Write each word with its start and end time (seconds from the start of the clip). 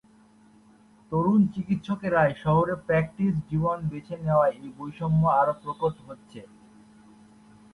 তরুণ 1.11 1.41
চিকিৎসকরা 1.53 2.21
শহরেই 2.43 2.81
প্র্যাকটিস 2.87 3.33
জীবন 3.49 3.77
বেছে 3.91 4.15
নেয়ায় 4.17 4.55
এ 4.57 4.67
বৈষম্য 4.77 5.21
আরও 5.39 5.53
প্রকট 5.61 5.95
হচ্ছে। 6.07 6.39